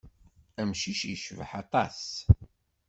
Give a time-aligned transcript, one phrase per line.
[0.61, 2.01] Amcic yecbaḥ aṭas.